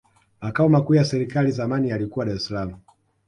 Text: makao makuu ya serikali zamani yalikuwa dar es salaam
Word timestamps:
makao 0.41 0.69
makuu 0.69 0.95
ya 0.95 1.05
serikali 1.05 1.51
zamani 1.51 1.89
yalikuwa 1.89 2.25
dar 2.25 2.35
es 2.35 2.45
salaam 2.45 2.79